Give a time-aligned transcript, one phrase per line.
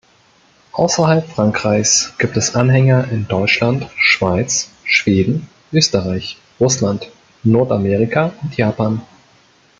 [0.71, 7.11] Außerhalb Frankreichs gibt es Anhänger in Deutschland, Schweiz, Schweden, Österreich, Russland,
[7.43, 9.03] Nordamerika und Japan.